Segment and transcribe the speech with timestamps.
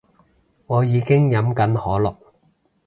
[0.65, 2.15] 我已經飲緊可樂